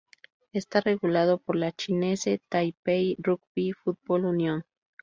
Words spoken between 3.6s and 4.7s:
Football Union".